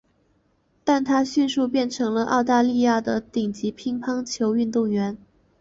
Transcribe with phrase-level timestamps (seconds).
[0.83, 5.15] 但她迅速变成为了澳大利亚的顶级乒乓球运动员。